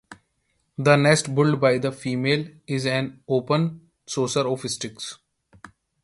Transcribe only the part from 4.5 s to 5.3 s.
sticks.